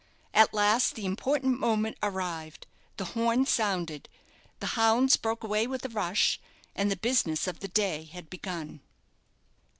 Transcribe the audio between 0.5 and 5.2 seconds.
last the important moment arrived, the horn sounded, the hounds